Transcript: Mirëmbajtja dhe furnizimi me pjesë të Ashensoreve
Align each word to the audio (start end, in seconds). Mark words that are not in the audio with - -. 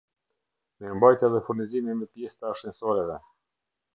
Mirëmbajtja 0.85 1.29
dhe 1.33 1.41
furnizimi 1.49 1.97
me 1.99 2.09
pjesë 2.15 2.39
të 2.39 2.49
Ashensoreve 2.53 3.21